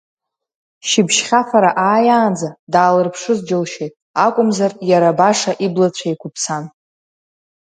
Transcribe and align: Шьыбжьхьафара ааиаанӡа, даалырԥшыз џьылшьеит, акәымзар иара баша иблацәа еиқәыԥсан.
Шьыбжьхьафара 0.87 1.71
ааиаанӡа, 1.85 2.49
даалырԥшыз 2.71 3.39
џьылшьеит, 3.47 3.93
акәымзар 4.25 4.71
иара 4.89 5.17
баша 5.19 5.51
иблацәа 5.65 6.07
еиқәыԥсан. 6.09 6.63